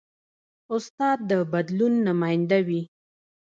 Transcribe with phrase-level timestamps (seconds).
[0.75, 2.81] استاد د بدلون نماینده وي.